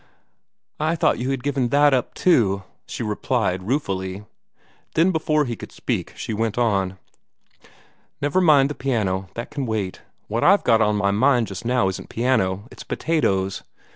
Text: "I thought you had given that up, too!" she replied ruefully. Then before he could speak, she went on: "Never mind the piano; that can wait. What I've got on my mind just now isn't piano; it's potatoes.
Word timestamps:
"I 0.79 0.95
thought 0.95 1.19
you 1.19 1.29
had 1.29 1.43
given 1.43 1.69
that 1.69 1.93
up, 1.93 2.15
too!" 2.15 2.63
she 2.87 3.03
replied 3.03 3.61
ruefully. 3.67 4.25
Then 4.95 5.11
before 5.11 5.45
he 5.45 5.55
could 5.55 5.71
speak, 5.71 6.13
she 6.15 6.33
went 6.33 6.57
on: 6.57 6.97
"Never 8.19 8.41
mind 8.41 8.71
the 8.71 8.73
piano; 8.73 9.29
that 9.35 9.51
can 9.51 9.67
wait. 9.67 10.01
What 10.27 10.43
I've 10.43 10.63
got 10.63 10.81
on 10.81 10.95
my 10.95 11.11
mind 11.11 11.45
just 11.45 11.65
now 11.65 11.87
isn't 11.87 12.09
piano; 12.09 12.67
it's 12.71 12.83
potatoes. 12.83 13.61